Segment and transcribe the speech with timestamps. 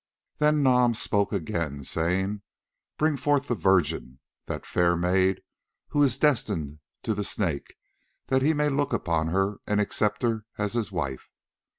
[0.39, 2.41] Then Nam spoke again, saying:
[2.97, 5.43] "Bring forth the virgin, that fair maid
[5.89, 7.75] who is destined to the Snake,
[8.25, 11.29] that he may look upon her and accept her as his wife.